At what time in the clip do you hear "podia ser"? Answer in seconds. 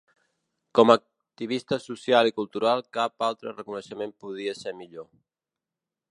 4.25-4.73